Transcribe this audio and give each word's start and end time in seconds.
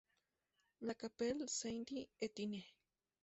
La 0.79 0.95
Chapelle-Saint-Étienne 0.99 2.63